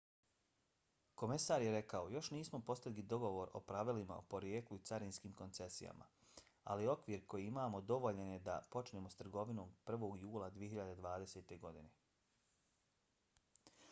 komesar 1.21 1.63
je 1.65 1.73
rekao: 1.73 2.07
još 2.13 2.29
nismo 2.35 2.59
postigli 2.69 3.03
dogovor 3.11 3.49
o 3.59 3.61
pravilima 3.71 4.17
o 4.17 4.23
porijeklu 4.31 4.77
i 4.77 4.81
carinskim 4.91 5.35
koncesijama 5.43 6.09
ali 6.73 6.89
okvir 6.95 7.23
koji 7.35 7.47
imamo 7.51 7.83
dovoljan 7.93 8.27
je 8.35 8.41
da 8.49 8.57
počnemo 8.77 9.09
s 9.15 9.21
trgovinom 9.23 9.77
1. 9.93 10.19
jula 10.25 10.51
2020. 10.61 11.57
godine. 11.67 11.89